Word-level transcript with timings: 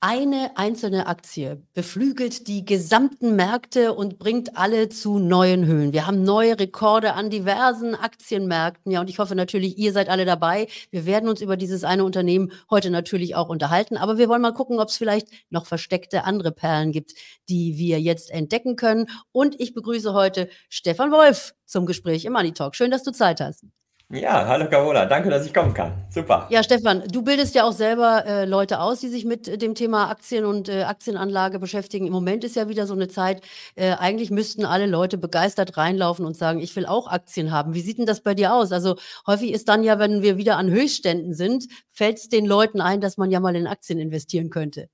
Eine 0.00 0.56
einzelne 0.56 1.08
Aktie 1.08 1.60
beflügelt 1.74 2.46
die 2.46 2.64
gesamten 2.64 3.34
Märkte 3.34 3.94
und 3.94 4.20
bringt 4.20 4.56
alle 4.56 4.88
zu 4.88 5.18
neuen 5.18 5.66
Höhen. 5.66 5.92
Wir 5.92 6.06
haben 6.06 6.22
neue 6.22 6.56
Rekorde 6.56 7.14
an 7.14 7.30
diversen 7.30 7.96
Aktienmärkten. 7.96 8.92
Ja, 8.92 9.00
und 9.00 9.10
ich 9.10 9.18
hoffe 9.18 9.34
natürlich, 9.34 9.76
ihr 9.76 9.92
seid 9.92 10.08
alle 10.08 10.24
dabei. 10.24 10.68
Wir 10.92 11.04
werden 11.04 11.28
uns 11.28 11.40
über 11.40 11.56
dieses 11.56 11.82
eine 11.82 12.04
Unternehmen 12.04 12.52
heute 12.70 12.90
natürlich 12.90 13.34
auch 13.34 13.48
unterhalten. 13.48 13.96
Aber 13.96 14.18
wir 14.18 14.28
wollen 14.28 14.40
mal 14.42 14.54
gucken, 14.54 14.78
ob 14.78 14.86
es 14.88 14.96
vielleicht 14.96 15.26
noch 15.50 15.66
versteckte 15.66 16.22
andere 16.22 16.52
Perlen 16.52 16.92
gibt, 16.92 17.14
die 17.48 17.76
wir 17.76 18.00
jetzt 18.00 18.30
entdecken 18.30 18.76
können. 18.76 19.06
Und 19.32 19.60
ich 19.60 19.74
begrüße 19.74 20.14
heute 20.14 20.48
Stefan 20.68 21.10
Wolf 21.10 21.56
zum 21.66 21.86
Gespräch 21.86 22.24
im 22.24 22.34
Money 22.34 22.52
Talk. 22.52 22.76
Schön, 22.76 22.92
dass 22.92 23.02
du 23.02 23.10
Zeit 23.10 23.40
hast. 23.40 23.64
Ja, 24.10 24.46
hallo 24.46 24.70
Carola, 24.70 25.04
danke, 25.04 25.28
dass 25.28 25.44
ich 25.44 25.52
kommen 25.52 25.74
kann. 25.74 25.92
Super. 26.08 26.46
Ja, 26.48 26.62
Stefan, 26.62 27.02
du 27.12 27.20
bildest 27.20 27.54
ja 27.54 27.64
auch 27.64 27.72
selber 27.72 28.24
äh, 28.24 28.46
Leute 28.46 28.80
aus, 28.80 29.00
die 29.00 29.08
sich 29.08 29.26
mit 29.26 29.60
dem 29.60 29.74
Thema 29.74 30.08
Aktien 30.08 30.46
und 30.46 30.70
äh, 30.70 30.84
Aktienanlage 30.84 31.58
beschäftigen. 31.58 32.06
Im 32.06 32.14
Moment 32.14 32.42
ist 32.42 32.56
ja 32.56 32.70
wieder 32.70 32.86
so 32.86 32.94
eine 32.94 33.08
Zeit, 33.08 33.42
äh, 33.74 33.90
eigentlich 33.92 34.30
müssten 34.30 34.64
alle 34.64 34.86
Leute 34.86 35.18
begeistert 35.18 35.76
reinlaufen 35.76 36.24
und 36.24 36.38
sagen, 36.38 36.58
ich 36.60 36.74
will 36.74 36.86
auch 36.86 37.06
Aktien 37.06 37.52
haben. 37.52 37.74
Wie 37.74 37.82
sieht 37.82 37.98
denn 37.98 38.06
das 38.06 38.22
bei 38.22 38.32
dir 38.32 38.54
aus? 38.54 38.72
Also 38.72 38.96
häufig 39.26 39.52
ist 39.52 39.68
dann 39.68 39.84
ja, 39.84 39.98
wenn 39.98 40.22
wir 40.22 40.38
wieder 40.38 40.56
an 40.56 40.70
Höchstständen 40.70 41.34
sind, 41.34 41.66
fällt 41.92 42.16
es 42.16 42.30
den 42.30 42.46
Leuten 42.46 42.80
ein, 42.80 43.02
dass 43.02 43.18
man 43.18 43.30
ja 43.30 43.40
mal 43.40 43.54
in 43.56 43.66
Aktien 43.66 43.98
investieren 43.98 44.48
könnte. 44.48 44.88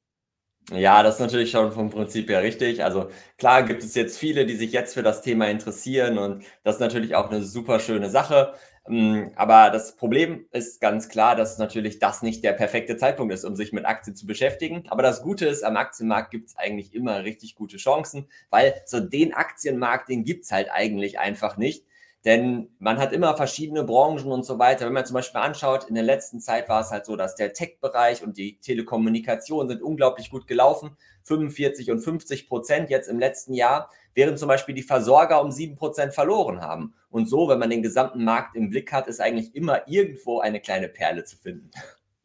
Ja, 0.73 1.03
das 1.03 1.17
ist 1.17 1.21
natürlich 1.21 1.51
schon 1.51 1.73
vom 1.73 1.91
Prinzip 1.91 2.31
her 2.31 2.43
richtig. 2.43 2.83
Also 2.83 3.11
klar 3.37 3.65
gibt 3.65 3.85
es 3.85 3.95
jetzt 3.95 4.19
viele, 4.19 4.47
die 4.47 4.57
sich 4.57 4.73
jetzt 4.73 4.95
für 4.95 5.03
das 5.03 5.21
Thema 5.21 5.49
interessieren 5.49 6.17
und 6.17 6.43
das 6.63 6.77
ist 6.77 6.81
natürlich 6.81 7.15
auch 7.15 7.31
eine 7.31 7.43
super 7.43 7.79
schöne 7.81 8.09
Sache. 8.09 8.55
Ähm, 8.89 9.33
aber 9.37 9.71
das 9.71 9.97
Problem 9.97 10.47
ist 10.53 10.81
ganz 10.81 11.09
klar, 11.09 11.37
dass 11.37 11.59
natürlich 11.59 11.99
das 11.99 12.23
nicht 12.23 12.45
der 12.45 12.53
perfekte 12.53 12.97
Zeitpunkt 12.97 13.33
ist, 13.33 13.45
um 13.45 13.57
sich 13.57 13.73
mit 13.73 13.87
Aktien 13.87 14.15
zu 14.15 14.27
beschäftigen. 14.27 14.85
Aber 14.89 15.03
das 15.03 15.23
Gute 15.23 15.47
ist, 15.47 15.65
am 15.65 15.77
Aktienmarkt 15.77 16.31
gibt 16.31 16.51
es 16.51 16.57
eigentlich 16.57 16.95
immer 16.95 17.25
richtig 17.25 17.55
gute 17.55 17.79
Chancen, 17.79 18.29
weil 18.51 18.75
so 18.87 19.01
den 19.01 19.33
Aktienmarkt, 19.35 20.09
den 20.09 20.25
gibt 20.25 20.45
es 20.45 20.53
halt 20.53 20.71
eigentlich 20.71 21.19
einfach 21.19 21.57
nicht. 21.57 21.85
Denn 22.25 22.71
man 22.79 22.99
hat 22.99 23.13
immer 23.13 23.37
verschiedene 23.37 23.85
Branchen 23.85 24.33
und 24.33 24.47
so 24.47 24.59
weiter. 24.59 24.87
Wenn 24.87 24.95
man 24.95 25.05
zum 25.05 25.15
Beispiel 25.15 25.41
anschaut, 25.43 25.85
in 25.85 25.95
der 25.95 26.05
letzten 26.05 26.41
Zeit 26.41 26.71
war 26.71 26.81
es 26.81 26.91
halt 26.91 27.05
so, 27.05 27.17
dass 27.17 27.35
der 27.35 27.53
Tech-Bereich 27.53 28.23
und 28.23 28.39
die 28.39 28.59
Telekommunikation 28.61 29.69
sind 29.69 29.83
unglaublich 29.83 30.31
gut 30.31 30.47
gelaufen. 30.47 30.97
45 31.25 31.91
und 31.91 32.01
50 32.01 32.49
Prozent 32.49 32.89
jetzt 32.89 33.09
im 33.09 33.19
letzten 33.19 33.53
Jahr, 33.53 33.91
während 34.15 34.39
zum 34.39 34.49
Beispiel 34.49 34.75
die 34.75 34.83
Versorger 34.83 35.43
um 35.43 35.51
7 35.51 35.77
Prozent 35.77 36.15
verloren 36.15 36.63
haben. 36.63 36.95
Und 37.11 37.29
so, 37.29 37.49
wenn 37.49 37.59
man 37.59 37.71
den 37.71 37.83
gesamten 37.83 38.25
Markt 38.25 38.57
im 38.57 38.71
Blick 38.71 38.93
hat, 38.93 39.07
ist 39.07 39.21
eigentlich 39.21 39.55
immer 39.55 39.87
irgendwo 39.87 40.41
eine 40.41 40.61
kleine 40.61 40.89
Perle 40.89 41.25
zu 41.25 41.37
finden. 41.37 41.71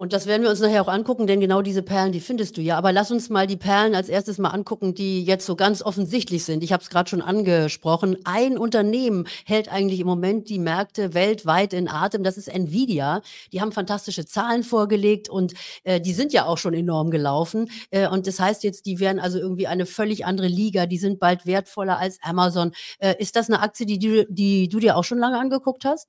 Und 0.01 0.13
das 0.13 0.27
werden 0.27 0.43
wir 0.43 0.49
uns 0.49 0.61
nachher 0.61 0.81
auch 0.81 0.87
angucken, 0.87 1.27
denn 1.27 1.41
genau 1.41 1.61
diese 1.61 1.83
Perlen, 1.83 2.13
die 2.13 2.21
findest 2.21 2.55
du 2.55 2.61
ja. 2.61 2.77
Aber 2.77 2.93
lass 2.93 3.11
uns 3.11 3.29
mal 3.29 3.47
die 3.47 3.57
Perlen 3.57 3.95
als 3.95 4.07
erstes 4.07 4.37
mal 4.37 4.51
angucken, 4.51 4.95
die 4.95 5.25
jetzt 5.25 5.45
so 5.45 5.57
ganz 5.57 5.81
offensichtlich 5.81 6.45
sind. 6.45 6.63
Ich 6.63 6.71
habe 6.71 6.81
es 6.81 6.89
gerade 6.89 7.09
schon 7.09 7.21
angesprochen. 7.21 8.15
Ein 8.23 8.57
Unternehmen 8.57 9.27
hält 9.45 9.69
eigentlich 9.69 9.99
im 9.99 10.07
Moment 10.07 10.47
die 10.47 10.57
Märkte 10.57 11.13
weltweit 11.13 11.73
in 11.73 11.89
Atem. 11.89 12.23
Das 12.23 12.37
ist 12.37 12.47
Nvidia. 12.47 13.21
Die 13.51 13.59
haben 13.59 13.73
fantastische 13.73 14.25
Zahlen 14.25 14.63
vorgelegt 14.63 15.27
und 15.27 15.53
äh, 15.83 15.99
die 15.99 16.13
sind 16.13 16.31
ja 16.31 16.45
auch 16.45 16.57
schon 16.57 16.73
enorm 16.73 17.11
gelaufen. 17.11 17.69
Äh, 17.91 18.07
und 18.07 18.25
das 18.25 18.39
heißt 18.39 18.63
jetzt, 18.63 18.85
die 18.85 19.01
werden 19.01 19.19
also 19.19 19.37
irgendwie 19.37 19.67
eine 19.67 19.85
völlig 19.85 20.25
andere 20.25 20.47
Liga. 20.47 20.85
Die 20.85 20.97
sind 20.97 21.19
bald 21.19 21.45
wertvoller 21.45 21.99
als 21.99 22.19
Amazon. 22.21 22.71
Äh, 22.99 23.15
ist 23.19 23.35
das 23.35 23.49
eine 23.49 23.59
Aktie, 23.61 23.85
die, 23.85 23.99
die, 23.99 24.27
die 24.29 24.69
du 24.69 24.79
dir 24.79 24.95
auch 24.95 25.03
schon 25.03 25.17
lange 25.17 25.37
angeguckt 25.37 25.83
hast? 25.83 26.07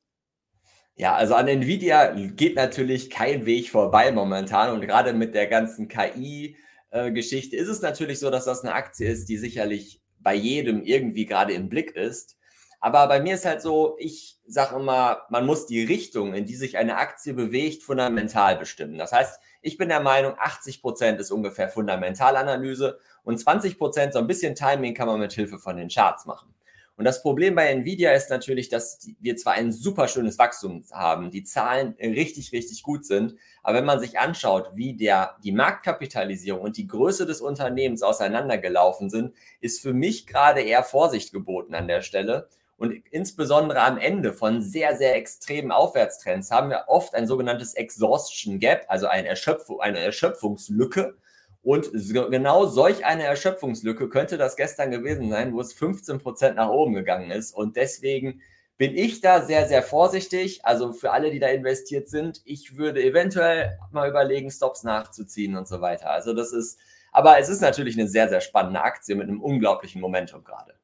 Ja, 1.00 1.14
also 1.14 1.34
an 1.34 1.48
Nvidia 1.48 2.12
geht 2.12 2.56
natürlich 2.56 3.08
kein 3.08 3.46
Weg 3.46 3.70
vorbei 3.70 4.12
momentan 4.12 4.70
und 4.74 4.82
gerade 4.82 5.14
mit 5.14 5.34
der 5.34 5.46
ganzen 5.46 5.88
KI-Geschichte 5.88 7.56
ist 7.56 7.68
es 7.68 7.80
natürlich 7.80 8.18
so, 8.18 8.28
dass 8.28 8.44
das 8.44 8.62
eine 8.62 8.74
Aktie 8.74 9.08
ist, 9.08 9.30
die 9.30 9.38
sicherlich 9.38 10.02
bei 10.18 10.34
jedem 10.34 10.82
irgendwie 10.82 11.24
gerade 11.24 11.54
im 11.54 11.70
Blick 11.70 11.96
ist. 11.96 12.36
Aber 12.80 13.08
bei 13.08 13.18
mir 13.18 13.36
ist 13.36 13.46
halt 13.46 13.62
so, 13.62 13.96
ich 13.98 14.40
sage 14.46 14.76
immer, 14.76 15.22
man 15.30 15.46
muss 15.46 15.64
die 15.64 15.82
Richtung, 15.82 16.34
in 16.34 16.44
die 16.44 16.54
sich 16.54 16.76
eine 16.76 16.98
Aktie 16.98 17.32
bewegt, 17.32 17.82
fundamental 17.82 18.58
bestimmen. 18.58 18.98
Das 18.98 19.12
heißt, 19.12 19.40
ich 19.62 19.78
bin 19.78 19.88
der 19.88 20.00
Meinung, 20.00 20.34
80 20.38 20.82
Prozent 20.82 21.18
ist 21.18 21.30
ungefähr 21.30 21.70
Fundamentalanalyse 21.70 22.98
und 23.24 23.40
20 23.40 23.78
Prozent 23.78 24.12
so 24.12 24.18
ein 24.18 24.26
bisschen 24.26 24.54
Timing 24.54 24.92
kann 24.92 25.06
man 25.06 25.18
mit 25.18 25.32
Hilfe 25.32 25.58
von 25.58 25.78
den 25.78 25.88
Charts 25.88 26.26
machen. 26.26 26.54
Und 27.00 27.06
das 27.06 27.22
Problem 27.22 27.54
bei 27.54 27.68
Nvidia 27.68 28.12
ist 28.12 28.28
natürlich, 28.28 28.68
dass 28.68 29.08
wir 29.20 29.34
zwar 29.34 29.54
ein 29.54 29.72
super 29.72 30.06
schönes 30.06 30.38
Wachstum 30.38 30.84
haben, 30.92 31.30
die 31.30 31.44
Zahlen 31.44 31.94
richtig, 31.98 32.52
richtig 32.52 32.82
gut 32.82 33.06
sind, 33.06 33.36
aber 33.62 33.78
wenn 33.78 33.86
man 33.86 34.00
sich 34.00 34.18
anschaut, 34.18 34.72
wie 34.74 34.92
der, 34.92 35.38
die 35.42 35.52
Marktkapitalisierung 35.52 36.60
und 36.60 36.76
die 36.76 36.86
Größe 36.86 37.24
des 37.24 37.40
Unternehmens 37.40 38.02
auseinandergelaufen 38.02 39.08
sind, 39.08 39.32
ist 39.62 39.80
für 39.80 39.94
mich 39.94 40.26
gerade 40.26 40.60
eher 40.60 40.82
Vorsicht 40.82 41.32
geboten 41.32 41.74
an 41.74 41.88
der 41.88 42.02
Stelle. 42.02 42.50
Und 42.76 42.92
insbesondere 43.10 43.80
am 43.80 43.96
Ende 43.96 44.34
von 44.34 44.60
sehr, 44.60 44.94
sehr 44.94 45.16
extremen 45.16 45.72
Aufwärtstrends 45.72 46.50
haben 46.50 46.68
wir 46.68 46.84
oft 46.88 47.14
ein 47.14 47.26
sogenanntes 47.26 47.72
Exhaustion 47.72 48.58
Gap, 48.58 48.84
also 48.88 49.06
eine, 49.06 49.28
Erschöpfung, 49.28 49.80
eine 49.80 50.00
Erschöpfungslücke. 50.00 51.14
Und 51.62 51.90
genau 51.92 52.66
solch 52.66 53.04
eine 53.04 53.24
Erschöpfungslücke 53.24 54.08
könnte 54.08 54.38
das 54.38 54.56
gestern 54.56 54.90
gewesen 54.90 55.28
sein, 55.28 55.52
wo 55.52 55.60
es 55.60 55.74
15 55.74 56.18
Prozent 56.18 56.56
nach 56.56 56.70
oben 56.70 56.94
gegangen 56.94 57.30
ist. 57.30 57.52
Und 57.52 57.76
deswegen 57.76 58.40
bin 58.78 58.96
ich 58.96 59.20
da 59.20 59.42
sehr, 59.42 59.68
sehr 59.68 59.82
vorsichtig. 59.82 60.64
Also 60.64 60.94
für 60.94 61.12
alle, 61.12 61.30
die 61.30 61.38
da 61.38 61.48
investiert 61.48 62.08
sind, 62.08 62.40
ich 62.46 62.78
würde 62.78 63.02
eventuell 63.02 63.78
mal 63.92 64.08
überlegen, 64.08 64.50
Stops 64.50 64.84
nachzuziehen 64.84 65.54
und 65.54 65.68
so 65.68 65.82
weiter. 65.82 66.08
Also 66.08 66.32
das 66.32 66.54
ist, 66.54 66.78
aber 67.12 67.38
es 67.38 67.50
ist 67.50 67.60
natürlich 67.60 67.98
eine 67.98 68.08
sehr, 68.08 68.30
sehr 68.30 68.40
spannende 68.40 68.80
Aktie 68.80 69.14
mit 69.14 69.28
einem 69.28 69.42
unglaublichen 69.42 70.00
Momentum 70.00 70.44
gerade. 70.44 70.79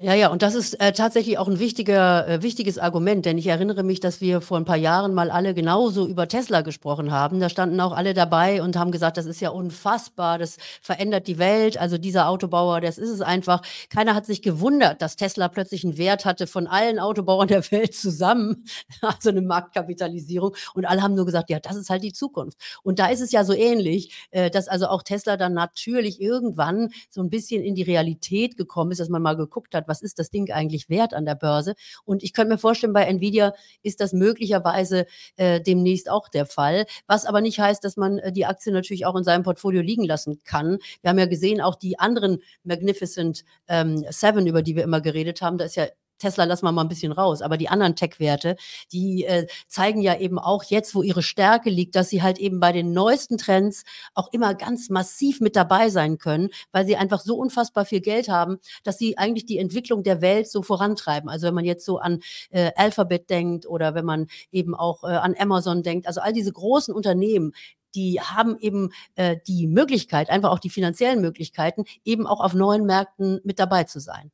Ja, 0.00 0.12
ja, 0.12 0.28
und 0.28 0.42
das 0.42 0.56
ist 0.56 0.80
äh, 0.80 0.92
tatsächlich 0.92 1.38
auch 1.38 1.46
ein 1.46 1.60
wichtiger, 1.60 2.26
äh, 2.26 2.42
wichtiges 2.42 2.78
Argument, 2.78 3.24
denn 3.24 3.38
ich 3.38 3.46
erinnere 3.46 3.84
mich, 3.84 4.00
dass 4.00 4.20
wir 4.20 4.40
vor 4.40 4.56
ein 4.56 4.64
paar 4.64 4.76
Jahren 4.76 5.14
mal 5.14 5.30
alle 5.30 5.54
genauso 5.54 6.08
über 6.08 6.26
Tesla 6.26 6.62
gesprochen 6.62 7.12
haben. 7.12 7.38
Da 7.38 7.48
standen 7.48 7.80
auch 7.80 7.92
alle 7.92 8.12
dabei 8.12 8.60
und 8.60 8.76
haben 8.76 8.90
gesagt, 8.90 9.16
das 9.18 9.26
ist 9.26 9.40
ja 9.40 9.50
unfassbar, 9.50 10.38
das 10.40 10.56
verändert 10.82 11.28
die 11.28 11.38
Welt. 11.38 11.78
Also 11.78 11.96
dieser 11.96 12.28
Autobauer, 12.28 12.80
das 12.80 12.98
ist 12.98 13.08
es 13.08 13.20
einfach. 13.20 13.62
Keiner 13.88 14.16
hat 14.16 14.26
sich 14.26 14.42
gewundert, 14.42 15.00
dass 15.00 15.14
Tesla 15.14 15.46
plötzlich 15.46 15.84
einen 15.84 15.96
Wert 15.96 16.24
hatte 16.24 16.48
von 16.48 16.66
allen 16.66 16.98
Autobauern 16.98 17.46
der 17.54 17.62
Welt 17.70 17.94
zusammen, 17.94 18.64
also 19.00 19.30
eine 19.30 19.42
Marktkapitalisierung. 19.42 20.56
Und 20.74 20.86
alle 20.86 21.02
haben 21.02 21.14
nur 21.14 21.24
gesagt, 21.24 21.50
ja, 21.50 21.60
das 21.60 21.76
ist 21.76 21.88
halt 21.88 22.02
die 22.02 22.12
Zukunft. 22.12 22.58
Und 22.82 22.98
da 22.98 23.06
ist 23.06 23.20
es 23.20 23.30
ja 23.30 23.44
so 23.44 23.52
ähnlich, 23.52 24.26
äh, 24.32 24.50
dass 24.50 24.66
also 24.66 24.88
auch 24.88 25.04
Tesla 25.04 25.36
dann 25.36 25.54
natürlich 25.54 26.20
irgendwann 26.20 26.90
so 27.10 27.22
ein 27.22 27.30
bisschen 27.30 27.62
in 27.62 27.76
die 27.76 27.82
Realität 27.82 28.56
gekommen 28.56 28.90
ist, 28.90 28.98
dass 28.98 29.08
man 29.08 29.22
mal 29.22 29.36
geguckt 29.36 29.72
hat, 29.72 29.83
was 29.88 30.02
ist 30.02 30.18
das 30.18 30.30
Ding 30.30 30.50
eigentlich 30.50 30.88
wert 30.88 31.14
an 31.14 31.24
der 31.24 31.34
Börse. 31.34 31.74
Und 32.04 32.22
ich 32.22 32.32
könnte 32.32 32.54
mir 32.54 32.58
vorstellen, 32.58 32.92
bei 32.92 33.04
Nvidia 33.04 33.54
ist 33.82 34.00
das 34.00 34.12
möglicherweise 34.12 35.06
äh, 35.36 35.60
demnächst 35.60 36.10
auch 36.10 36.28
der 36.28 36.46
Fall. 36.46 36.86
Was 37.06 37.24
aber 37.26 37.40
nicht 37.40 37.58
heißt, 37.58 37.84
dass 37.84 37.96
man 37.96 38.18
äh, 38.18 38.32
die 38.32 38.46
Aktie 38.46 38.72
natürlich 38.72 39.06
auch 39.06 39.16
in 39.16 39.24
seinem 39.24 39.42
Portfolio 39.42 39.82
liegen 39.82 40.04
lassen 40.04 40.40
kann. 40.44 40.78
Wir 41.02 41.10
haben 41.10 41.18
ja 41.18 41.26
gesehen, 41.26 41.60
auch 41.60 41.76
die 41.76 41.98
anderen 41.98 42.42
Magnificent 42.62 43.44
ähm, 43.68 44.04
Seven, 44.10 44.46
über 44.46 44.62
die 44.62 44.76
wir 44.76 44.84
immer 44.84 45.00
geredet 45.00 45.42
haben, 45.42 45.58
da 45.58 45.64
ist 45.64 45.76
ja 45.76 45.86
Tesla 46.18 46.44
lassen 46.44 46.64
wir 46.64 46.72
mal 46.72 46.82
ein 46.82 46.88
bisschen 46.88 47.12
raus, 47.12 47.42
aber 47.42 47.56
die 47.56 47.68
anderen 47.68 47.96
Tech-Werte, 47.96 48.56
die 48.92 49.24
äh, 49.24 49.46
zeigen 49.68 50.00
ja 50.00 50.18
eben 50.18 50.38
auch 50.38 50.64
jetzt, 50.64 50.94
wo 50.94 51.02
ihre 51.02 51.22
Stärke 51.22 51.70
liegt, 51.70 51.96
dass 51.96 52.08
sie 52.08 52.22
halt 52.22 52.38
eben 52.38 52.60
bei 52.60 52.72
den 52.72 52.92
neuesten 52.92 53.38
Trends 53.38 53.84
auch 54.14 54.32
immer 54.32 54.54
ganz 54.54 54.90
massiv 54.90 55.40
mit 55.40 55.56
dabei 55.56 55.88
sein 55.90 56.18
können, 56.18 56.50
weil 56.72 56.86
sie 56.86 56.96
einfach 56.96 57.20
so 57.20 57.36
unfassbar 57.36 57.84
viel 57.84 58.00
Geld 58.00 58.28
haben, 58.28 58.58
dass 58.82 58.98
sie 58.98 59.18
eigentlich 59.18 59.46
die 59.46 59.58
Entwicklung 59.58 60.02
der 60.02 60.20
Welt 60.20 60.48
so 60.48 60.62
vorantreiben. 60.62 61.28
Also 61.28 61.46
wenn 61.46 61.54
man 61.54 61.64
jetzt 61.64 61.84
so 61.84 61.98
an 61.98 62.20
äh, 62.50 62.70
Alphabet 62.76 63.30
denkt 63.30 63.66
oder 63.66 63.94
wenn 63.94 64.04
man 64.04 64.26
eben 64.50 64.74
auch 64.74 65.04
äh, 65.04 65.08
an 65.08 65.34
Amazon 65.38 65.82
denkt, 65.82 66.06
also 66.06 66.20
all 66.20 66.32
diese 66.32 66.52
großen 66.52 66.94
Unternehmen, 66.94 67.52
die 67.94 68.20
haben 68.20 68.58
eben 68.58 68.90
äh, 69.14 69.36
die 69.46 69.66
Möglichkeit, 69.66 70.30
einfach 70.30 70.50
auch 70.50 70.58
die 70.58 70.70
finanziellen 70.70 71.20
Möglichkeiten, 71.20 71.84
eben 72.04 72.26
auch 72.26 72.40
auf 72.40 72.54
neuen 72.54 72.86
Märkten 72.86 73.40
mit 73.44 73.58
dabei 73.58 73.84
zu 73.84 74.00
sein. 74.00 74.32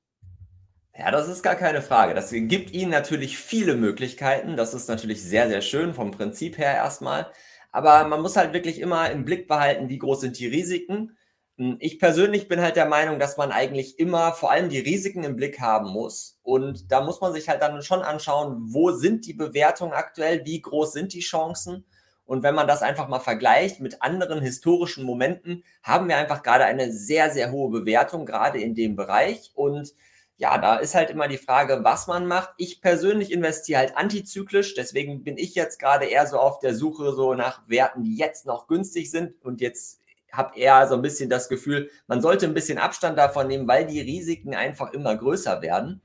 Ja, 1.01 1.11
das 1.11 1.29
ist 1.29 1.43
gar 1.43 1.55
keine 1.57 1.81
Frage. 1.81 2.13
Das 2.13 2.31
gibt 2.31 2.73
Ihnen 2.73 2.91
natürlich 2.91 3.39
viele 3.39 3.75
Möglichkeiten. 3.75 4.55
Das 4.59 4.75
ist 4.75 4.87
natürlich 4.87 5.23
sehr, 5.23 5.49
sehr 5.49 5.63
schön 5.63 5.95
vom 5.95 6.11
Prinzip 6.11 6.59
her 6.59 6.75
erstmal. 6.75 7.33
Aber 7.73 8.07
man 8.07 8.21
muss 8.21 8.37
halt 8.37 8.53
wirklich 8.53 8.79
immer 8.81 9.11
im 9.11 9.25
Blick 9.25 9.49
behalten, 9.49 9.89
wie 9.89 9.97
groß 9.97 10.21
sind 10.21 10.39
die 10.39 10.47
Risiken. 10.47 11.17
Hm, 11.57 11.79
ich 11.81 11.99
persönlich 11.99 12.49
bin 12.49 12.61
halt 12.61 12.77
der 12.77 12.85
Meinung, 12.85 13.19
dass 13.19 13.39
man 13.39 13.51
eigentlich 13.51 13.99
immer 13.99 14.33
vor 14.35 14.51
allem 14.51 14.69
die 14.69 14.79
Risiken 14.79 15.25
im 15.25 15.37
Blick 15.37 15.59
haben 15.59 15.89
muss. 15.91 16.39
Und 16.43 16.93
da 16.93 17.01
muss 17.01 17.23
man 17.23 17.33
sich 17.33 17.49
halt 17.49 17.63
dann 17.63 17.81
schon 17.81 18.03
anschauen, 18.03 18.59
wo 18.69 18.91
sind 18.93 19.25
die 19.25 19.33
Bewertungen 19.33 19.95
aktuell, 19.95 20.45
wie 20.45 20.61
groß 20.61 20.93
sind 20.93 21.15
die 21.15 21.21
Chancen. 21.21 21.87
Und 22.27 22.43
wenn 22.43 22.55
man 22.55 22.69
das 22.69 22.83
einfach 22.83 23.09
mal 23.09 23.21
vergleicht 23.21 23.81
mit 23.81 24.03
anderen 24.03 24.43
historischen 24.43 25.05
Momenten, 25.05 25.65
haben 25.83 26.11
wir 26.11 26.19
einfach 26.19 26.43
gerade 26.43 26.65
eine 26.67 26.93
sehr, 26.93 27.31
sehr 27.31 27.53
hohe 27.53 27.71
Bewertung, 27.71 28.27
gerade 28.27 28.61
in 28.61 28.75
dem 28.75 28.97
Bereich. 28.97 29.51
Und 29.55 29.95
ja, 30.41 30.57
da 30.57 30.77
ist 30.77 30.95
halt 30.95 31.11
immer 31.11 31.29
die 31.29 31.37
Frage, 31.37 31.81
was 31.85 32.07
man 32.07 32.27
macht. 32.27 32.55
Ich 32.57 32.81
persönlich 32.81 33.31
investiere 33.31 33.79
halt 33.79 33.97
antizyklisch, 33.99 34.75
deswegen 34.75 35.23
bin 35.23 35.37
ich 35.37 35.55
jetzt 35.55 35.79
gerade 35.79 36.07
eher 36.07 36.27
so 36.27 36.39
auf 36.39 36.61
der 36.61 36.75
Suche 36.75 37.13
so 37.13 37.35
nach 37.35 37.61
Werten, 37.69 38.05
die 38.05 38.17
jetzt 38.17 38.47
noch 38.47 38.67
günstig 38.67 39.11
sind 39.11 39.35
und 39.45 39.61
jetzt 39.61 40.01
habe 40.33 40.59
eher 40.59 40.89
so 40.89 40.95
ein 40.95 41.03
bisschen 41.03 41.29
das 41.29 41.51
Gefühl, 41.51 41.91
man 42.07 42.23
sollte 42.23 42.47
ein 42.47 42.55
bisschen 42.55 42.79
Abstand 42.79 43.19
davon 43.19 43.49
nehmen, 43.49 43.69
weil 43.69 43.85
die 43.85 44.01
Risiken 44.01 44.55
einfach 44.55 44.95
immer 44.95 45.15
größer 45.15 45.61
werden. 45.61 46.01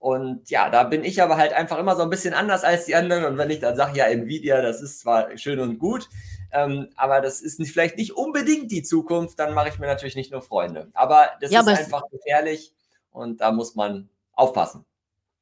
Und 0.00 0.50
ja, 0.50 0.68
da 0.68 0.82
bin 0.82 1.04
ich 1.04 1.22
aber 1.22 1.36
halt 1.36 1.52
einfach 1.52 1.78
immer 1.78 1.94
so 1.94 2.02
ein 2.02 2.10
bisschen 2.10 2.34
anders 2.34 2.64
als 2.64 2.86
die 2.86 2.96
anderen. 2.96 3.24
Und 3.24 3.38
wenn 3.38 3.50
ich 3.50 3.60
dann 3.60 3.76
sage, 3.76 3.96
ja, 3.96 4.06
Nvidia, 4.06 4.62
das 4.62 4.82
ist 4.82 4.98
zwar 4.98 5.36
schön 5.38 5.60
und 5.60 5.78
gut, 5.78 6.08
ähm, 6.52 6.88
aber 6.96 7.20
das 7.20 7.40
ist 7.40 7.60
nicht, 7.60 7.72
vielleicht 7.72 7.98
nicht 7.98 8.16
unbedingt 8.16 8.72
die 8.72 8.82
Zukunft, 8.82 9.38
dann 9.38 9.54
mache 9.54 9.68
ich 9.68 9.78
mir 9.78 9.86
natürlich 9.86 10.16
nicht 10.16 10.32
nur 10.32 10.42
Freunde. 10.42 10.88
Aber 10.94 11.28
das 11.40 11.52
ja, 11.52 11.60
ist 11.60 11.68
aber 11.68 11.78
einfach 11.78 12.02
gefährlich 12.10 12.72
und 13.16 13.40
da 13.40 13.52
muss 13.52 13.74
man 13.74 14.08
aufpassen. 14.32 14.84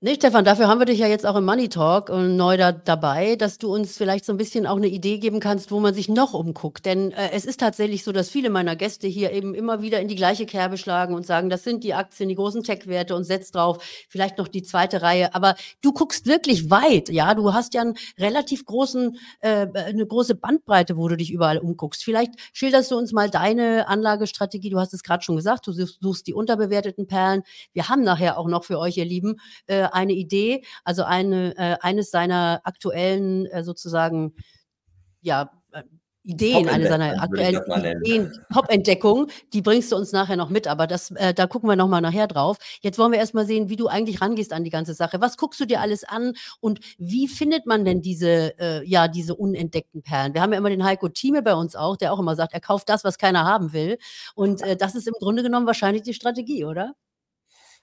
Nee, 0.07 0.17
Stefan, 0.17 0.45
dafür 0.45 0.69
haben 0.69 0.81
wir 0.81 0.85
dich 0.85 0.99
ja 0.99 1.07
jetzt 1.07 1.25
auch 1.25 1.35
im 1.35 1.47
Money 1.47 1.71
Talk 1.71 2.11
äh, 2.11 2.29
neu 2.29 2.59
da, 2.59 2.73
dabei, 2.73 3.37
dass 3.37 3.57
du 3.57 3.73
uns 3.73 3.97
vielleicht 3.97 4.27
so 4.27 4.35
ein 4.35 4.37
bisschen 4.37 4.67
auch 4.67 4.77
eine 4.77 4.89
Idee 4.89 5.17
geben 5.17 5.41
kannst, 5.41 5.71
wo 5.71 5.81
man 5.81 5.95
sich 5.95 6.11
noch 6.11 6.35
umguckt. 6.35 6.85
Denn 6.85 7.13
äh, 7.13 7.31
es 7.33 7.47
ist 7.47 7.59
tatsächlich 7.59 8.05
so, 8.05 8.13
dass 8.13 8.29
viele 8.29 8.51
meiner 8.51 8.77
Gäste 8.77 9.07
hier 9.07 9.33
eben 9.33 9.55
immer 9.55 9.81
wieder 9.81 10.03
in 10.03 10.09
die 10.09 10.15
gleiche 10.15 10.45
Kerbe 10.45 10.77
schlagen 10.77 11.15
und 11.15 11.25
sagen, 11.25 11.49
das 11.49 11.65
sind 11.65 11.85
die 11.85 11.95
Aktien, 11.95 12.29
die 12.29 12.35
großen 12.35 12.63
Tech-Werte 12.63 13.17
und 13.17 13.25
setzt 13.25 13.55
drauf, 13.55 13.83
vielleicht 14.11 14.37
noch 14.37 14.47
die 14.47 14.63
zweite 14.63 15.01
Reihe. 15.01 15.35
Aber 15.35 15.55
du 15.81 15.95
guckst 15.95 16.27
wirklich 16.27 16.69
weit, 16.69 17.09
ja. 17.09 17.35
Du 17.35 17.55
hast 17.55 17.73
ja 17.73 17.81
einen 17.81 17.95
relativ 18.19 18.67
großen, 18.67 19.17
äh, 19.41 19.69
eine 19.73 20.07
große 20.07 20.35
Bandbreite, 20.35 20.99
wo 20.99 21.09
du 21.09 21.17
dich 21.17 21.33
überall 21.33 21.57
umguckst. 21.57 22.05
Vielleicht 22.05 22.35
schilderst 22.53 22.91
du 22.91 22.99
uns 22.99 23.13
mal 23.13 23.31
deine 23.31 23.89
Anlagestrategie. 23.89 24.69
Du 24.69 24.79
hast 24.79 24.93
es 24.93 25.03
gerade 25.03 25.25
schon 25.25 25.37
gesagt, 25.37 25.67
du 25.67 25.73
suchst 25.73 26.27
die 26.27 26.35
unterbewerteten 26.35 27.07
Perlen. 27.07 27.43
Wir 27.73 27.89
haben 27.89 28.03
nachher 28.03 28.37
auch 28.37 28.49
noch 28.49 28.65
für 28.65 28.79
euch, 28.79 28.99
ihr 28.99 29.07
Lieben, 29.07 29.41
äh, 29.67 29.94
eine 29.95 30.13
Idee, 30.13 30.65
also 30.85 31.05
eine, 31.05 31.57
äh, 31.57 31.77
eines 31.81 32.11
seiner 32.11 32.61
aktuellen 32.65 33.47
äh, 33.47 33.65
sozusagen, 33.65 34.35
ja, 35.23 35.51
äh, 35.73 35.83
Ideen, 36.27 36.71
eine 36.71 36.89
seiner 36.89 37.23
aktuellen 37.23 37.61
Ideen, 38.01 38.33
Top-Entdeckungen, 38.51 39.27
die 39.53 39.61
bringst 39.61 39.93
du 39.93 39.97
uns 39.97 40.11
nachher 40.11 40.37
noch 40.37 40.49
mit, 40.49 40.67
aber 40.67 40.87
das, 40.87 41.11
äh, 41.11 41.35
da 41.35 41.47
gucken 41.47 41.69
wir 41.69 41.77
nochmal 41.77 42.01
nachher 42.01 42.27
drauf. 42.27 42.57
Jetzt 42.81 42.99
wollen 42.99 43.13
wir 43.13 43.19
erstmal 43.19 43.45
sehen, 43.45 43.69
wie 43.69 43.77
du 43.77 43.89
eigentlich 43.89 44.23
rangehst 44.23 44.55
an 44.55 44.65
die 44.65 44.71
ganze 44.71 44.95
Sache. 44.95 45.21
Was 45.21 45.37
guckst 45.37 45.61
du 45.61 45.67
dir 45.67 45.83
alles 45.83 46.03
an 46.03 46.33
und 46.61 46.81
wie 46.97 47.29
findet 47.29 47.67
man 47.67 47.85
denn 47.85 48.01
diese, 48.01 48.59
äh, 48.59 48.83
ja, 48.89 49.07
diese 49.07 49.35
unentdeckten 49.35 50.01
Perlen? 50.01 50.33
Wir 50.33 50.41
haben 50.41 50.53
ja 50.53 50.59
immer 50.59 50.71
den 50.71 50.85
Heiko 50.85 51.11
Thieme 51.11 51.43
bei 51.43 51.55
uns 51.55 51.77
auch, 51.77 51.99
der 51.99 52.11
auch 52.15 52.19
immer 52.19 52.37
sagt, 52.37 52.55
er 52.55 52.61
kauft 52.61 52.89
das, 52.89 53.05
was 53.05 53.19
keiner 53.19 53.45
haben 53.45 53.75
will. 53.75 53.99
Und 54.35 54.63
äh, 54.63 54.77
das 54.77 54.95
ist 54.95 55.07
im 55.07 55.15
Grunde 55.19 55.43
genommen 55.43 55.67
wahrscheinlich 55.67 56.05
die 56.05 56.15
Strategie, 56.15 56.65
oder? 56.65 56.95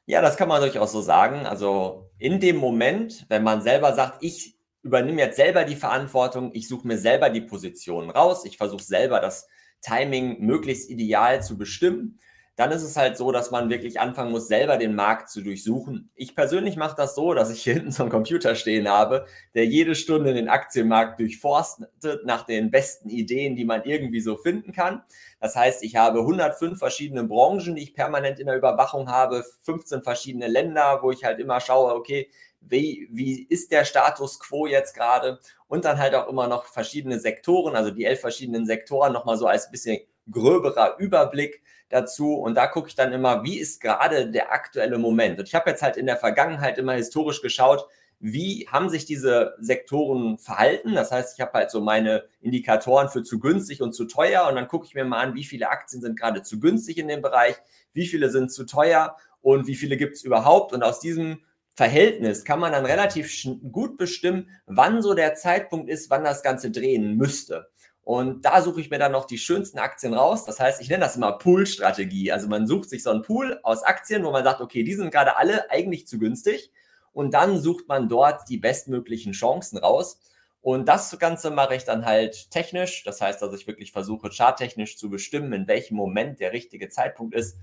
Ja, 0.05 0.21
das 0.21 0.37
kann 0.37 0.49
man 0.49 0.61
durchaus 0.61 0.91
so 0.91 1.01
sagen. 1.01 1.45
Also 1.45 2.09
in 2.17 2.39
dem 2.39 2.57
Moment, 2.57 3.25
wenn 3.29 3.43
man 3.43 3.61
selber 3.61 3.93
sagt, 3.93 4.23
ich 4.23 4.57
übernehme 4.83 5.21
jetzt 5.21 5.37
selber 5.37 5.63
die 5.63 5.75
Verantwortung, 5.75 6.51
ich 6.53 6.67
suche 6.67 6.87
mir 6.87 6.97
selber 6.97 7.29
die 7.29 7.41
Positionen 7.41 8.09
raus, 8.09 8.45
ich 8.45 8.57
versuche 8.57 8.83
selber 8.83 9.19
das 9.19 9.47
Timing 9.81 10.39
möglichst 10.39 10.89
ideal 10.89 11.43
zu 11.43 11.57
bestimmen, 11.57 12.19
dann 12.61 12.71
ist 12.71 12.83
es 12.83 12.95
halt 12.95 13.17
so, 13.17 13.31
dass 13.31 13.49
man 13.49 13.71
wirklich 13.71 13.99
anfangen 13.99 14.29
muss, 14.29 14.47
selber 14.47 14.77
den 14.77 14.93
Markt 14.93 15.31
zu 15.31 15.41
durchsuchen. 15.41 16.11
Ich 16.13 16.35
persönlich 16.35 16.75
mache 16.75 16.95
das 16.95 17.15
so, 17.15 17.33
dass 17.33 17.49
ich 17.49 17.63
hier 17.63 17.73
hinten 17.73 17.91
so 17.91 18.03
einen 18.03 18.11
Computer 18.11 18.53
stehen 18.53 18.87
habe, 18.87 19.25
der 19.55 19.65
jede 19.65 19.95
Stunde 19.95 20.35
den 20.35 20.47
Aktienmarkt 20.47 21.19
durchforstet 21.19 22.23
nach 22.23 22.45
den 22.45 22.69
besten 22.69 23.09
Ideen, 23.09 23.55
die 23.55 23.65
man 23.65 23.83
irgendwie 23.83 24.21
so 24.21 24.37
finden 24.37 24.73
kann. 24.73 25.01
Das 25.39 25.55
heißt, 25.55 25.83
ich 25.83 25.95
habe 25.95 26.19
105 26.19 26.77
verschiedene 26.77 27.23
Branchen, 27.23 27.73
die 27.73 27.81
ich 27.81 27.95
permanent 27.95 28.39
in 28.39 28.45
der 28.45 28.57
Überwachung 28.57 29.09
habe, 29.09 29.43
15 29.61 30.03
verschiedene 30.03 30.45
Länder, 30.45 30.99
wo 31.01 31.09
ich 31.09 31.23
halt 31.23 31.39
immer 31.39 31.61
schaue, 31.61 31.95
okay, 31.95 32.29
wie, 32.59 33.09
wie 33.11 33.41
ist 33.49 33.71
der 33.71 33.85
Status 33.85 34.39
quo 34.39 34.67
jetzt 34.67 34.93
gerade? 34.93 35.39
Und 35.67 35.83
dann 35.83 35.97
halt 35.97 36.13
auch 36.13 36.27
immer 36.27 36.47
noch 36.47 36.65
verschiedene 36.65 37.19
Sektoren, 37.19 37.75
also 37.75 37.89
die 37.89 38.05
elf 38.05 38.21
verschiedenen 38.21 38.67
Sektoren 38.67 39.13
nochmal 39.13 39.37
so 39.37 39.47
als 39.47 39.71
bisschen 39.71 39.97
gröberer 40.29 40.97
Überblick 40.99 41.61
dazu. 41.89 42.35
Und 42.35 42.55
da 42.55 42.67
gucke 42.67 42.89
ich 42.89 42.95
dann 42.95 43.13
immer, 43.13 43.43
wie 43.43 43.59
ist 43.59 43.81
gerade 43.81 44.29
der 44.29 44.51
aktuelle 44.51 44.97
Moment. 44.97 45.39
Und 45.39 45.47
ich 45.47 45.55
habe 45.55 45.69
jetzt 45.69 45.81
halt 45.81 45.97
in 45.97 46.05
der 46.05 46.17
Vergangenheit 46.17 46.77
immer 46.77 46.93
historisch 46.93 47.41
geschaut, 47.41 47.85
wie 48.21 48.67
haben 48.71 48.89
sich 48.89 49.05
diese 49.05 49.55
Sektoren 49.59 50.37
verhalten. 50.37 50.93
Das 50.93 51.11
heißt, 51.11 51.33
ich 51.35 51.41
habe 51.41 51.53
halt 51.53 51.71
so 51.71 51.81
meine 51.81 52.25
Indikatoren 52.39 53.09
für 53.09 53.23
zu 53.23 53.39
günstig 53.39 53.81
und 53.81 53.93
zu 53.93 54.05
teuer. 54.05 54.47
Und 54.47 54.55
dann 54.55 54.67
gucke 54.67 54.85
ich 54.85 54.93
mir 54.93 55.05
mal 55.05 55.21
an, 55.21 55.33
wie 55.33 55.43
viele 55.43 55.69
Aktien 55.69 56.01
sind 56.01 56.19
gerade 56.19 56.43
zu 56.43 56.59
günstig 56.59 56.99
in 56.99 57.07
dem 57.07 57.21
Bereich, 57.21 57.55
wie 57.93 58.05
viele 58.05 58.29
sind 58.29 58.51
zu 58.51 58.65
teuer 58.65 59.17
und 59.41 59.65
wie 59.65 59.75
viele 59.75 59.97
gibt 59.97 60.17
es 60.17 60.23
überhaupt. 60.23 60.71
Und 60.71 60.83
aus 60.83 60.99
diesem 60.99 61.39
Verhältnis 61.73 62.45
kann 62.45 62.59
man 62.59 62.73
dann 62.73 62.85
relativ 62.85 63.31
gut 63.71 63.97
bestimmen, 63.97 64.49
wann 64.67 65.01
so 65.01 65.15
der 65.15 65.33
Zeitpunkt 65.33 65.89
ist, 65.89 66.11
wann 66.11 66.23
das 66.23 66.43
Ganze 66.43 66.69
drehen 66.69 67.15
müsste. 67.15 67.69
Und 68.03 68.45
da 68.45 68.61
suche 68.61 68.81
ich 68.81 68.89
mir 68.89 68.97
dann 68.97 69.11
noch 69.11 69.25
die 69.25 69.37
schönsten 69.37 69.77
Aktien 69.77 70.13
raus. 70.13 70.45
Das 70.45 70.59
heißt, 70.59 70.81
ich 70.81 70.89
nenne 70.89 71.03
das 71.03 71.15
immer 71.15 71.33
Pool-Strategie. 71.33 72.31
Also 72.31 72.47
man 72.47 72.65
sucht 72.67 72.89
sich 72.89 73.03
so 73.03 73.11
einen 73.11 73.21
Pool 73.21 73.59
aus 73.63 73.83
Aktien, 73.83 74.23
wo 74.23 74.31
man 74.31 74.43
sagt, 74.43 74.61
okay, 74.61 74.83
die 74.83 74.95
sind 74.95 75.11
gerade 75.11 75.37
alle 75.37 75.69
eigentlich 75.69 76.07
zu 76.07 76.17
günstig. 76.17 76.71
Und 77.13 77.33
dann 77.33 77.59
sucht 77.59 77.87
man 77.87 78.09
dort 78.09 78.49
die 78.49 78.57
bestmöglichen 78.57 79.33
Chancen 79.33 79.77
raus. 79.77 80.19
Und 80.61 80.87
das 80.87 81.17
Ganze 81.19 81.51
mache 81.51 81.75
ich 81.75 81.83
dann 81.83 82.05
halt 82.05 82.49
technisch. 82.51 83.03
Das 83.03 83.21
heißt, 83.21 83.41
dass 83.41 83.53
ich 83.53 83.67
wirklich 83.67 83.91
versuche, 83.91 84.29
charttechnisch 84.31 84.97
zu 84.97 85.09
bestimmen, 85.09 85.53
in 85.53 85.67
welchem 85.67 85.95
Moment 85.95 86.39
der 86.39 86.53
richtige 86.53 86.89
Zeitpunkt 86.89 87.35
ist. 87.35 87.57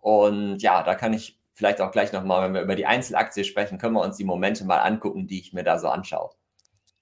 Und 0.00 0.58
ja, 0.58 0.82
da 0.82 0.94
kann 0.94 1.12
ich 1.12 1.40
vielleicht 1.52 1.80
auch 1.80 1.92
gleich 1.92 2.12
nochmal, 2.12 2.44
wenn 2.44 2.54
wir 2.54 2.62
über 2.62 2.76
die 2.76 2.86
Einzelaktie 2.86 3.44
sprechen, 3.44 3.78
können 3.78 3.94
wir 3.94 4.02
uns 4.02 4.16
die 4.16 4.24
Momente 4.24 4.64
mal 4.64 4.78
angucken, 4.78 5.26
die 5.26 5.40
ich 5.40 5.52
mir 5.52 5.64
da 5.64 5.78
so 5.78 5.88
anschaue. 5.88 6.30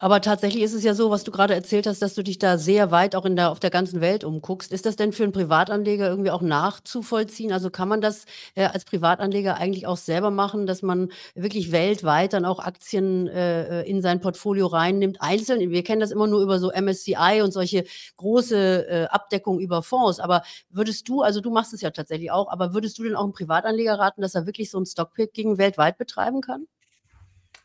Aber 0.02 0.20
tatsächlich 0.20 0.64
ist 0.64 0.72
es 0.74 0.82
ja 0.82 0.94
so, 0.94 1.10
was 1.10 1.22
du 1.22 1.30
gerade 1.30 1.54
erzählt 1.54 1.86
hast, 1.86 2.02
dass 2.02 2.14
du 2.14 2.24
dich 2.24 2.36
da 2.40 2.58
sehr 2.58 2.90
weit 2.90 3.14
auch 3.14 3.24
in 3.24 3.36
der, 3.36 3.52
auf 3.52 3.60
der 3.60 3.70
ganzen 3.70 4.00
Welt 4.00 4.24
umguckst. 4.24 4.72
Ist 4.72 4.84
das 4.84 4.96
denn 4.96 5.12
für 5.12 5.22
einen 5.22 5.30
Privatanleger 5.32 6.08
irgendwie 6.08 6.32
auch 6.32 6.42
nachzuvollziehen? 6.42 7.52
Also 7.52 7.70
kann 7.70 7.88
man 7.88 8.00
das 8.00 8.24
äh, 8.56 8.64
als 8.64 8.84
Privatanleger 8.84 9.58
eigentlich 9.58 9.86
auch 9.86 9.96
selber 9.96 10.32
machen, 10.32 10.66
dass 10.66 10.82
man 10.82 11.12
wirklich 11.36 11.70
weltweit 11.70 12.32
dann 12.32 12.44
auch 12.44 12.58
Aktien 12.58 13.28
äh, 13.28 13.82
in 13.84 14.02
sein 14.02 14.20
Portfolio 14.20 14.66
reinnimmt, 14.66 15.18
einzeln? 15.22 15.70
Wir 15.70 15.84
kennen 15.84 16.00
das 16.00 16.10
immer 16.10 16.26
nur 16.26 16.42
über 16.42 16.58
so 16.58 16.72
MSCI 16.72 17.40
und 17.40 17.52
solche 17.52 17.84
große 18.16 18.88
äh, 18.88 19.04
Abdeckung 19.04 19.60
über 19.60 19.84
Fonds. 19.84 20.18
Aber 20.18 20.42
würdest 20.68 21.08
du, 21.08 21.22
also 21.22 21.40
du 21.40 21.52
machst 21.52 21.74
es 21.74 21.80
ja 21.80 21.92
tatsächlich 21.92 22.32
auch, 22.32 22.50
aber 22.50 22.74
würdest 22.74 22.98
du 22.98 23.04
denn 23.04 23.14
auch 23.14 23.22
einem 23.22 23.32
Privatanleger 23.34 24.00
raten, 24.00 24.20
dass 24.20 24.34
er 24.34 24.46
wirklich 24.46 24.68
so 24.68 24.80
ein 24.80 24.84
Stockpicking 24.86 25.58
weltweit 25.58 25.96
betreiben 25.96 26.40
kann? 26.40 26.66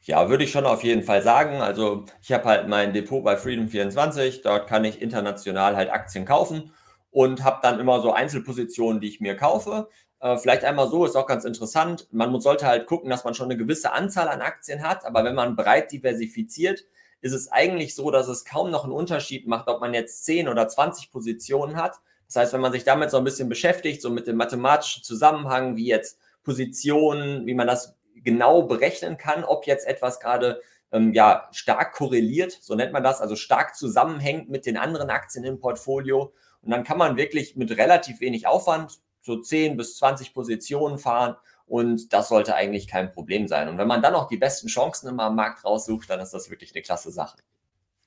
Ja, 0.08 0.30
würde 0.30 0.46
ich 0.46 0.52
schon 0.52 0.66
auf 0.66 0.86
jeden 0.86 1.04
Fall 1.04 1.22
sagen. 1.22 1.62
Also 1.62 2.06
ich 2.22 2.32
habe 2.32 2.46
halt 2.46 2.70
mein 2.70 2.94
Depot 2.94 3.22
bei 3.26 3.36
Freedom24, 3.36 4.42
dort 4.42 4.66
kann 4.68 4.86
ich 4.86 5.02
international 5.02 5.76
halt 5.76 5.90
Aktien 5.92 6.24
kaufen 6.24 6.72
und 7.12 7.44
habe 7.44 7.60
dann 7.62 7.78
immer 7.82 8.00
so 8.00 8.14
Einzelpositionen, 8.14 9.02
die 9.02 9.10
ich 9.10 9.20
mir 9.20 9.36
kaufe. 9.36 9.90
Äh, 10.22 10.38
vielleicht 10.38 10.64
einmal 10.64 10.90
so, 10.90 11.06
ist 11.06 11.18
auch 11.18 11.28
ganz 11.28 11.44
interessant. 11.44 12.08
Man 12.12 12.40
sollte 12.40 12.66
halt 12.66 12.88
gucken, 12.88 13.10
dass 13.10 13.26
man 13.26 13.34
schon 13.34 13.48
eine 13.48 13.58
gewisse 13.58 13.92
Anzahl 13.92 14.30
an 14.30 14.42
Aktien 14.42 14.82
hat, 14.82 15.06
aber 15.06 15.26
wenn 15.26 15.36
man 15.36 15.58
breit 15.58 15.92
diversifiziert, 15.92 16.86
ist 17.20 17.34
es 17.34 17.52
eigentlich 17.52 17.94
so, 17.94 18.10
dass 18.10 18.30
es 18.30 18.46
kaum 18.46 18.72
noch 18.72 18.86
einen 18.86 18.94
Unterschied 18.94 19.46
macht, 19.46 19.68
ob 19.68 19.82
man 19.82 19.94
jetzt 19.94 20.24
10 20.24 20.48
oder 20.48 20.70
20 20.70 21.12
Positionen 21.12 21.76
hat. 21.76 22.00
Das 22.28 22.38
heißt, 22.38 22.54
wenn 22.54 22.62
man 22.62 22.72
sich 22.72 22.86
damit 22.86 23.12
so 23.12 23.18
ein 23.18 23.26
bisschen 23.26 23.50
beschäftigt, 23.50 24.02
so 24.02 24.10
mit 24.10 24.26
dem 24.26 24.38
mathematischen 24.38 25.04
Zusammenhang, 25.04 25.76
wie 25.76 25.88
jetzt 25.88 26.18
Positionen, 26.44 27.46
wie 27.46 27.56
man 27.56 27.68
das 27.68 27.97
genau 28.28 28.64
berechnen 28.64 29.18
kann, 29.18 29.46
ob 29.46 29.68
jetzt 29.68 29.88
etwas 29.88 30.20
gerade 30.20 30.62
ähm, 30.92 31.14
ja, 31.14 31.48
stark 31.54 31.94
korreliert, 31.94 32.52
so 32.52 32.76
nennt 32.76 32.92
man 32.92 33.02
das, 33.02 33.22
also 33.22 33.38
stark 33.38 33.74
zusammenhängt 33.74 34.50
mit 34.50 34.66
den 34.66 34.76
anderen 34.76 35.10
Aktien 35.10 35.46
im 35.46 35.60
Portfolio. 35.60 36.34
Und 36.62 36.72
dann 36.72 36.84
kann 36.84 36.98
man 36.98 37.16
wirklich 37.16 37.56
mit 37.56 37.78
relativ 37.78 38.20
wenig 38.20 38.46
Aufwand 38.46 39.00
so 39.22 39.40
10 39.40 39.78
bis 39.78 39.96
20 39.96 40.34
Positionen 40.34 40.98
fahren 40.98 41.38
und 41.68 42.12
das 42.12 42.28
sollte 42.28 42.54
eigentlich 42.54 42.90
kein 42.90 43.14
Problem 43.14 43.48
sein. 43.48 43.70
Und 43.70 43.78
wenn 43.78 43.88
man 43.88 44.02
dann 44.02 44.14
auch 44.14 44.28
die 44.28 44.36
besten 44.36 44.68
Chancen 44.68 45.08
immer 45.08 45.24
am 45.24 45.36
Markt 45.36 45.64
raussucht, 45.64 46.10
dann 46.10 46.20
ist 46.20 46.34
das 46.34 46.50
wirklich 46.50 46.76
eine 46.76 46.82
klasse 46.82 47.12
Sache. 47.12 47.38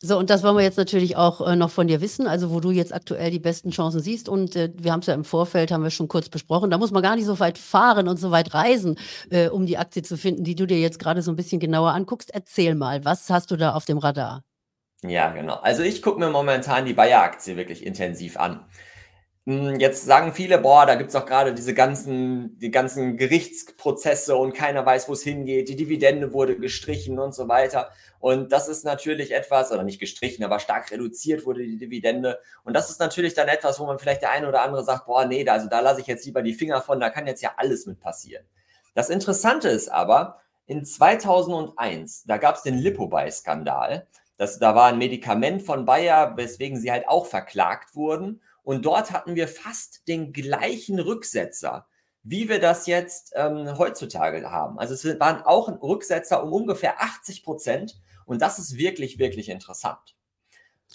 So, 0.02 0.19
und 0.19 0.30
das 0.30 0.42
wollen 0.42 0.57
wir 0.57 0.62
jetzt 0.62 0.78
natürlich 0.78 1.16
auch 1.16 1.47
äh, 1.47 1.57
noch 1.57 1.71
von 1.71 1.87
dir 1.87 2.00
wissen, 2.00 2.26
also 2.26 2.50
wo 2.50 2.61
du 2.61 2.71
jetzt 2.71 2.95
aktuell 2.95 3.30
die 3.30 3.38
besten 3.38 3.71
Chancen 3.71 4.00
siehst. 4.00 4.30
Und 4.30 4.57
äh, 4.57 4.73
wir 4.75 4.92
haben 4.92 5.00
es 5.00 5.07
ja 5.07 5.12
im 5.14 5.25
Vorfeld, 5.25 5.71
haben 5.71 5.83
wir 5.83 5.90
schon 5.90 6.09
kurz 6.09 6.30
besprochen, 6.30 6.71
da 6.71 6.78
muss 6.78 6.90
man 6.90 7.02
gar 7.02 7.16
nicht 7.16 7.26
so 7.26 7.38
weit 7.38 7.59
fahren 7.59 8.09
und 8.09 8.16
so 8.16 8.30
weit 8.30 8.54
reisen, 8.54 8.99
äh, 9.28 9.49
um 9.49 9.66
die 9.66 9.76
Aktie 9.76 10.02
zu 10.02 10.16
finden, 10.16 10.42
die 10.42 10.54
du 10.54 10.66
dir 10.66 10.80
jetzt 10.80 10.99
gerade 10.99 11.21
so 11.21 11.30
ein 11.30 11.37
bisschen 11.37 11.61
genauer 11.61 11.92
anguckst. 11.92 12.30
Erzähl 12.33 12.75
mal, 12.75 13.04
was 13.04 13.28
hast 13.28 13.50
du 13.50 13.57
da 13.57 13.75
auf 13.75 13.85
dem 13.85 13.99
Radar? 13.99 14.42
Ja, 15.02 15.30
genau. 15.33 15.57
Also 15.57 15.83
ich 15.83 16.00
gucke 16.00 16.19
mir 16.19 16.30
momentan 16.30 16.87
die 16.87 16.95
Bayer-Aktie 16.95 17.57
wirklich 17.57 17.85
intensiv 17.85 18.38
an. 18.38 18.64
Hm, 19.50 19.80
jetzt 19.80 20.04
sagen 20.04 20.33
viele, 20.33 20.59
boah, 20.59 20.87
da 20.87 20.95
gibt 20.95 21.09
es 21.09 21.14
doch 21.14 21.26
gerade 21.26 21.52
diese 21.52 21.75
ganzen, 21.75 22.57
die 22.61 22.71
ganzen 22.71 23.16
Gerichtsprozesse 23.16 24.37
und 24.37 24.52
keiner 24.54 24.87
weiß, 24.87 25.09
wo 25.09 25.12
es 25.12 25.25
hingeht. 25.25 25.69
Die 25.69 25.75
Dividende 25.75 26.33
wurde 26.33 26.57
gestrichen 26.57 27.19
und 27.19 27.35
so 27.35 27.49
weiter. 27.49 27.90
Und 28.21 28.52
das 28.52 28.69
ist 28.69 28.85
natürlich 28.85 29.33
etwas, 29.33 29.73
oder 29.73 29.83
nicht 29.83 29.99
gestrichen, 29.99 30.45
aber 30.45 30.61
stark 30.61 30.92
reduziert 30.92 31.47
wurde 31.47 31.64
die 31.64 31.78
Dividende. 31.78 32.38
Und 32.62 32.75
das 32.75 32.90
ist 32.90 33.00
natürlich 33.00 33.35
dann 33.35 33.49
etwas, 33.49 33.80
wo 33.80 33.87
man 33.87 33.99
vielleicht 33.99 34.23
der 34.23 34.30
eine 34.30 34.47
oder 34.49 34.62
andere 34.62 34.85
sagt, 34.85 35.07
boah, 35.07 35.25
nee, 35.25 35.42
da, 35.42 35.54
also 35.54 35.69
da 35.69 35.80
lasse 35.80 36.00
ich 36.00 36.07
jetzt 36.07 36.25
lieber 36.26 36.42
die 36.42 36.54
Finger 36.54 36.80
von, 36.80 37.00
da 37.00 37.11
kann 37.11 37.26
jetzt 37.26 37.42
ja 37.42 37.54
alles 37.57 37.87
mit 37.87 37.99
passieren. 37.99 38.45
Das 38.95 39.11
Interessante 39.11 39.69
ist 39.69 39.88
aber, 39.88 40.38
in 40.66 40.85
2001, 40.85 42.23
da 42.23 42.37
gab 42.37 42.54
es 42.54 42.62
den 42.62 42.78
Lipobay-Skandal. 42.78 44.07
da 44.37 44.75
war 44.76 44.87
ein 44.87 44.99
Medikament 44.99 45.62
von 45.62 45.87
Bayer, 45.87 46.37
weswegen 46.37 46.78
sie 46.78 46.92
halt 46.92 47.09
auch 47.09 47.26
verklagt 47.26 47.97
wurden. 47.97 48.40
Und 48.62 48.85
dort 48.85 49.11
hatten 49.12 49.35
wir 49.35 49.49
fast 49.49 50.07
den 50.09 50.33
gleichen 50.33 50.99
Rücksetzer, 50.99 51.87
wie 52.23 52.49
wir 52.49 52.61
das 52.61 52.87
jetzt 52.87 53.33
ähm, 53.35 53.79
heutzutage 53.79 54.50
haben. 54.50 54.79
Also 54.79 54.95
es 54.95 55.21
waren 55.21 55.43
auch 55.43 55.69
Rücksetzer 55.83 56.43
um 56.43 56.52
ungefähr 56.52 57.00
80 57.00 57.43
Prozent. 57.43 58.00
Und 58.26 58.43
das 58.43 58.59
ist 58.59 58.76
wirklich, 58.76 59.19
wirklich 59.19 59.49
interessant. 59.49 60.17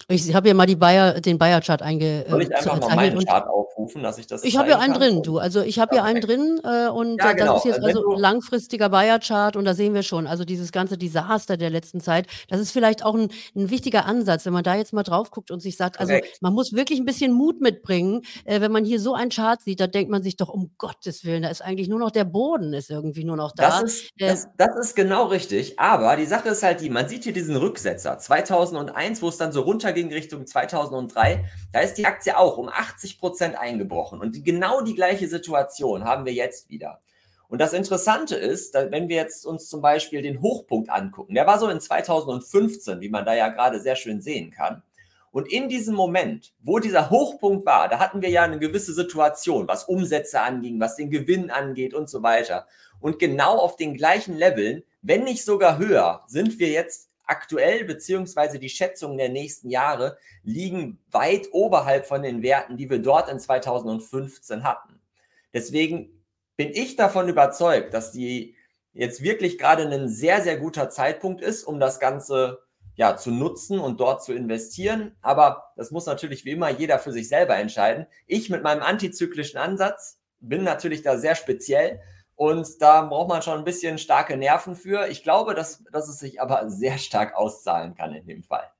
Ich 0.08 0.32
habe 0.34 0.46
ja 0.46 0.54
mal 0.54 0.66
die 0.66 0.76
Bayer, 0.76 1.20
den 1.20 1.36
Bayer-Chart 1.36 1.82
einge. 1.82 2.24
Soll 2.28 2.42
ich 2.42 2.54
einfach 2.54 2.78
mal 2.78 2.94
meinen 2.94 3.24
Chart 3.24 3.48
aufrufen, 3.48 4.04
dass 4.04 4.18
ich 4.18 4.28
das. 4.28 4.44
Ich 4.44 4.56
habe 4.56 4.70
ja 4.70 4.78
einen 4.78 4.94
drin, 4.94 5.22
du. 5.24 5.38
Also 5.38 5.62
ich 5.62 5.80
habe 5.80 5.96
ja 5.96 6.04
einen 6.04 6.20
drin 6.20 6.60
äh, 6.62 6.88
und 6.88 7.18
ja, 7.18 7.32
genau. 7.32 7.54
das 7.54 7.64
ist 7.64 7.72
jetzt 7.72 7.84
also, 7.84 8.10
also 8.10 8.20
langfristiger 8.20 8.88
Bayer-Chart 8.88 9.56
und 9.56 9.64
da 9.64 9.74
sehen 9.74 9.94
wir 9.94 10.04
schon, 10.04 10.28
also 10.28 10.44
dieses 10.44 10.70
ganze 10.70 10.96
Desaster 10.96 11.56
der 11.56 11.70
letzten 11.70 12.00
Zeit, 12.00 12.28
das 12.48 12.60
ist 12.60 12.70
vielleicht 12.70 13.04
auch 13.04 13.16
ein, 13.16 13.30
ein 13.56 13.70
wichtiger 13.70 14.06
Ansatz, 14.06 14.46
wenn 14.46 14.52
man 14.52 14.62
da 14.62 14.76
jetzt 14.76 14.92
mal 14.92 15.02
drauf 15.02 15.32
guckt 15.32 15.50
und 15.50 15.60
sich 15.60 15.76
sagt, 15.76 15.98
also 15.98 16.14
man 16.40 16.52
muss 16.52 16.72
wirklich 16.72 17.00
ein 17.00 17.04
bisschen 17.04 17.32
Mut 17.32 17.60
mitbringen. 17.60 18.22
Äh, 18.44 18.60
wenn 18.60 18.70
man 18.70 18.84
hier 18.84 19.00
so 19.00 19.14
einen 19.14 19.30
Chart 19.30 19.60
sieht, 19.60 19.80
da 19.80 19.88
denkt 19.88 20.10
man 20.10 20.22
sich 20.22 20.36
doch, 20.36 20.48
um 20.48 20.70
Gottes 20.78 21.24
Willen, 21.24 21.42
da 21.42 21.48
ist 21.48 21.62
eigentlich 21.62 21.88
nur 21.88 21.98
noch 21.98 22.12
der 22.12 22.24
Boden, 22.24 22.74
ist 22.74 22.90
irgendwie 22.90 23.24
nur 23.24 23.36
noch 23.36 23.50
da. 23.52 23.80
Das 23.80 23.82
ist, 23.82 24.04
äh, 24.18 24.28
das, 24.28 24.48
das 24.56 24.76
ist 24.78 24.94
genau 24.94 25.26
richtig. 25.26 25.80
Aber 25.80 26.16
die 26.16 26.26
Sache 26.26 26.50
ist 26.50 26.62
halt 26.62 26.80
die, 26.80 26.90
man 26.90 27.08
sieht 27.08 27.24
hier 27.24 27.32
diesen 27.32 27.56
Rücksetzer 27.56 28.18
2001, 28.18 29.20
wo 29.20 29.28
es 29.28 29.36
dann 29.36 29.50
so 29.50 29.62
runterging 29.86 30.12
Richtung 30.12 30.46
2003, 30.46 31.44
da 31.72 31.80
ist 31.80 31.94
die 31.94 32.06
Aktie 32.06 32.36
auch 32.36 32.58
um 32.58 32.68
80 32.68 33.20
Prozent 33.20 33.56
eingebrochen. 33.56 34.20
Und 34.20 34.44
genau 34.44 34.80
die 34.80 34.94
gleiche 34.94 35.28
Situation 35.28 36.04
haben 36.04 36.24
wir 36.24 36.32
jetzt 36.32 36.68
wieder. 36.68 37.00
Und 37.48 37.60
das 37.60 37.72
Interessante 37.72 38.34
ist, 38.34 38.74
wenn 38.74 39.08
wir 39.08 39.16
jetzt 39.16 39.46
uns 39.46 39.68
zum 39.68 39.80
Beispiel 39.80 40.20
den 40.20 40.42
Hochpunkt 40.42 40.90
angucken, 40.90 41.34
der 41.34 41.46
war 41.46 41.60
so 41.60 41.68
in 41.68 41.80
2015, 41.80 43.00
wie 43.00 43.08
man 43.08 43.24
da 43.24 43.34
ja 43.34 43.48
gerade 43.48 43.80
sehr 43.80 43.94
schön 43.94 44.20
sehen 44.20 44.50
kann. 44.50 44.82
Und 45.30 45.52
in 45.52 45.68
diesem 45.68 45.94
Moment, 45.94 46.54
wo 46.62 46.80
dieser 46.80 47.10
Hochpunkt 47.10 47.64
war, 47.66 47.88
da 47.88 48.00
hatten 48.00 48.22
wir 48.22 48.30
ja 48.30 48.42
eine 48.42 48.58
gewisse 48.58 48.94
Situation, 48.94 49.68
was 49.68 49.84
Umsätze 49.84 50.40
anging, 50.40 50.80
was 50.80 50.96
den 50.96 51.10
Gewinn 51.10 51.50
angeht 51.50 51.94
und 51.94 52.08
so 52.08 52.22
weiter. 52.22 52.66
Und 52.98 53.18
genau 53.20 53.58
auf 53.58 53.76
den 53.76 53.94
gleichen 53.94 54.36
Leveln, 54.36 54.82
wenn 55.02 55.22
nicht 55.22 55.44
sogar 55.44 55.78
höher, 55.78 56.24
sind 56.26 56.58
wir 56.58 56.70
jetzt 56.70 57.05
aktuell, 57.26 57.84
beziehungsweise 57.84 58.58
die 58.58 58.68
Schätzungen 58.68 59.18
der 59.18 59.28
nächsten 59.28 59.70
Jahre 59.70 60.18
liegen 60.42 60.98
weit 61.10 61.48
oberhalb 61.52 62.06
von 62.06 62.22
den 62.22 62.42
Werten, 62.42 62.76
die 62.76 62.88
wir 62.88 63.00
dort 63.00 63.28
in 63.28 63.38
2015 63.38 64.64
hatten. 64.64 65.00
Deswegen 65.52 66.24
bin 66.56 66.70
ich 66.72 66.96
davon 66.96 67.28
überzeugt, 67.28 67.92
dass 67.94 68.12
die 68.12 68.56
jetzt 68.92 69.22
wirklich 69.22 69.58
gerade 69.58 69.82
ein 69.82 70.08
sehr, 70.08 70.40
sehr 70.40 70.56
guter 70.56 70.88
Zeitpunkt 70.88 71.42
ist, 71.42 71.64
um 71.64 71.78
das 71.78 72.00
Ganze 72.00 72.60
ja, 72.94 73.16
zu 73.16 73.30
nutzen 73.30 73.78
und 73.78 74.00
dort 74.00 74.24
zu 74.24 74.32
investieren. 74.32 75.14
Aber 75.20 75.72
das 75.76 75.90
muss 75.90 76.06
natürlich 76.06 76.44
wie 76.44 76.52
immer 76.52 76.70
jeder 76.70 76.98
für 76.98 77.12
sich 77.12 77.28
selber 77.28 77.56
entscheiden. 77.56 78.06
Ich 78.26 78.48
mit 78.48 78.62
meinem 78.62 78.82
antizyklischen 78.82 79.58
Ansatz 79.58 80.18
bin 80.40 80.64
natürlich 80.64 81.02
da 81.02 81.18
sehr 81.18 81.34
speziell 81.34 82.00
und 82.36 82.80
da 82.82 83.02
braucht 83.02 83.28
man 83.28 83.42
schon 83.42 83.58
ein 83.58 83.64
bisschen 83.64 83.98
starke 83.98 84.36
Nerven 84.36 84.76
für. 84.76 85.08
Ich 85.08 85.22
glaube, 85.22 85.54
dass, 85.54 85.82
dass 85.90 86.08
es 86.08 86.18
sich 86.18 86.40
aber 86.40 86.68
sehr 86.70 86.98
stark 86.98 87.34
auszahlen 87.34 87.94
kann 87.94 88.14
in 88.14 88.26
dem 88.26 88.42
Fall. 88.42 88.70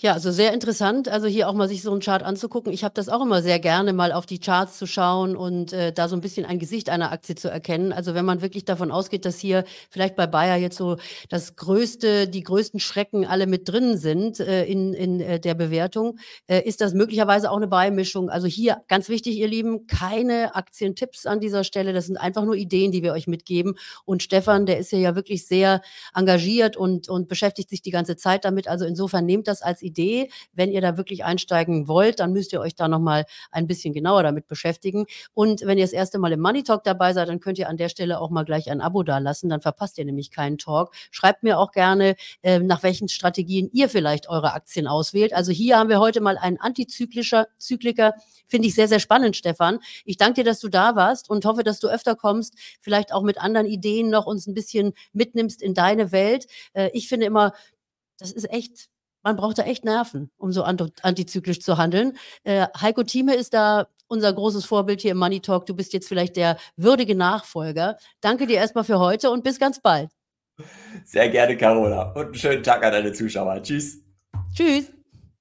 Ja, 0.00 0.12
also 0.12 0.30
sehr 0.30 0.54
interessant, 0.54 1.08
also 1.08 1.26
hier 1.26 1.48
auch 1.48 1.54
mal 1.54 1.66
sich 1.66 1.82
so 1.82 1.90
einen 1.90 2.00
Chart 2.00 2.22
anzugucken. 2.22 2.72
Ich 2.72 2.84
habe 2.84 2.94
das 2.94 3.08
auch 3.08 3.20
immer 3.20 3.42
sehr 3.42 3.58
gerne, 3.58 3.92
mal 3.92 4.12
auf 4.12 4.26
die 4.26 4.38
Charts 4.38 4.78
zu 4.78 4.86
schauen 4.86 5.34
und 5.34 5.72
äh, 5.72 5.92
da 5.92 6.06
so 6.06 6.14
ein 6.14 6.20
bisschen 6.20 6.46
ein 6.46 6.60
Gesicht 6.60 6.88
einer 6.88 7.10
Aktie 7.10 7.34
zu 7.34 7.50
erkennen. 7.50 7.92
Also 7.92 8.14
wenn 8.14 8.24
man 8.24 8.40
wirklich 8.40 8.64
davon 8.64 8.92
ausgeht, 8.92 9.24
dass 9.24 9.40
hier 9.40 9.64
vielleicht 9.90 10.14
bei 10.14 10.28
Bayer 10.28 10.54
jetzt 10.54 10.76
so 10.76 10.98
das 11.30 11.56
größte, 11.56 12.28
die 12.28 12.44
größten 12.44 12.78
Schrecken 12.78 13.26
alle 13.26 13.48
mit 13.48 13.68
drin 13.68 13.96
sind 13.98 14.38
äh, 14.38 14.66
in, 14.66 14.92
in 14.92 15.18
äh, 15.20 15.40
der 15.40 15.54
Bewertung, 15.54 16.20
äh, 16.46 16.60
ist 16.62 16.80
das 16.80 16.94
möglicherweise 16.94 17.50
auch 17.50 17.56
eine 17.56 17.66
Beimischung. 17.66 18.30
Also 18.30 18.46
hier 18.46 18.82
ganz 18.86 19.08
wichtig, 19.08 19.36
ihr 19.36 19.48
Lieben, 19.48 19.88
keine 19.88 20.54
Aktientipps 20.54 21.26
an 21.26 21.40
dieser 21.40 21.64
Stelle. 21.64 21.92
Das 21.92 22.06
sind 22.06 22.18
einfach 22.18 22.44
nur 22.44 22.54
Ideen, 22.54 22.92
die 22.92 23.02
wir 23.02 23.14
euch 23.14 23.26
mitgeben. 23.26 23.74
Und 24.04 24.22
Stefan, 24.22 24.64
der 24.64 24.78
ist 24.78 24.92
ja 24.92 25.16
wirklich 25.16 25.44
sehr 25.48 25.82
engagiert 26.14 26.76
und, 26.76 27.08
und 27.08 27.26
beschäftigt 27.26 27.68
sich 27.68 27.82
die 27.82 27.90
ganze 27.90 28.14
Zeit 28.16 28.44
damit. 28.44 28.68
Also 28.68 28.84
insofern 28.84 29.26
nehmt 29.26 29.48
das 29.48 29.60
als 29.60 29.82
Idee. 29.82 29.87
Wenn 30.52 30.70
ihr 30.70 30.80
da 30.80 30.96
wirklich 30.96 31.24
einsteigen 31.24 31.88
wollt, 31.88 32.20
dann 32.20 32.32
müsst 32.32 32.52
ihr 32.52 32.60
euch 32.60 32.74
da 32.74 32.88
nochmal 32.88 33.24
ein 33.50 33.66
bisschen 33.66 33.92
genauer 33.94 34.22
damit 34.22 34.46
beschäftigen. 34.46 35.06
Und 35.34 35.62
wenn 35.62 35.78
ihr 35.78 35.84
das 35.84 35.92
erste 35.92 36.18
Mal 36.18 36.32
im 36.32 36.40
Money 36.40 36.62
Talk 36.62 36.84
dabei 36.84 37.12
seid, 37.12 37.28
dann 37.28 37.40
könnt 37.40 37.58
ihr 37.58 37.68
an 37.68 37.76
der 37.76 37.88
Stelle 37.88 38.20
auch 38.20 38.30
mal 38.30 38.44
gleich 38.44 38.70
ein 38.70 38.80
Abo 38.80 39.02
dalassen. 39.02 39.48
Dann 39.48 39.60
verpasst 39.60 39.98
ihr 39.98 40.04
nämlich 40.04 40.30
keinen 40.30 40.58
Talk. 40.58 40.94
Schreibt 41.10 41.42
mir 41.42 41.58
auch 41.58 41.72
gerne, 41.72 42.16
äh, 42.42 42.58
nach 42.58 42.82
welchen 42.82 43.08
Strategien 43.08 43.68
ihr 43.72 43.88
vielleicht 43.88 44.28
eure 44.28 44.52
Aktien 44.52 44.86
auswählt. 44.86 45.32
Also 45.32 45.52
hier 45.52 45.78
haben 45.78 45.88
wir 45.88 46.00
heute 46.00 46.20
mal 46.20 46.38
einen 46.38 46.58
antizyklischer 46.58 47.46
Zykliker. 47.58 48.14
Finde 48.46 48.68
ich 48.68 48.74
sehr, 48.74 48.88
sehr 48.88 49.00
spannend, 49.00 49.36
Stefan. 49.36 49.78
Ich 50.04 50.16
danke 50.16 50.42
dir, 50.42 50.44
dass 50.44 50.60
du 50.60 50.68
da 50.68 50.96
warst 50.96 51.30
und 51.30 51.44
hoffe, 51.44 51.64
dass 51.64 51.80
du 51.80 51.88
öfter 51.88 52.16
kommst, 52.16 52.54
vielleicht 52.80 53.12
auch 53.12 53.22
mit 53.22 53.38
anderen 53.38 53.66
Ideen 53.66 54.10
noch 54.10 54.26
uns 54.26 54.46
ein 54.46 54.54
bisschen 54.54 54.92
mitnimmst 55.12 55.62
in 55.62 55.74
deine 55.74 56.12
Welt. 56.12 56.46
Äh, 56.72 56.90
ich 56.92 57.08
finde 57.08 57.26
immer, 57.26 57.52
das 58.18 58.32
ist 58.32 58.50
echt 58.50 58.88
man 59.22 59.36
braucht 59.36 59.58
da 59.58 59.62
echt 59.62 59.84
Nerven, 59.84 60.30
um 60.36 60.52
so 60.52 60.62
antizyklisch 60.62 61.60
zu 61.60 61.78
handeln. 61.78 62.16
Äh, 62.44 62.66
Heiko 62.80 63.02
Thieme 63.02 63.34
ist 63.34 63.54
da 63.54 63.88
unser 64.08 64.32
großes 64.32 64.64
Vorbild 64.64 65.00
hier 65.00 65.12
im 65.12 65.18
Money 65.18 65.40
Talk. 65.40 65.66
Du 65.66 65.74
bist 65.74 65.92
jetzt 65.92 66.08
vielleicht 66.08 66.36
der 66.36 66.56
würdige 66.76 67.14
Nachfolger. 67.14 67.98
Danke 68.20 68.46
dir 68.46 68.56
erstmal 68.56 68.84
für 68.84 68.98
heute 68.98 69.30
und 69.30 69.44
bis 69.44 69.58
ganz 69.58 69.80
bald. 69.80 70.10
Sehr 71.04 71.28
gerne, 71.28 71.56
Carola. 71.56 72.12
Und 72.12 72.26
einen 72.26 72.34
schönen 72.34 72.62
Tag 72.62 72.84
an 72.84 72.92
deine 72.92 73.12
Zuschauer. 73.12 73.62
Tschüss. 73.62 74.02
Tschüss. 74.54 74.97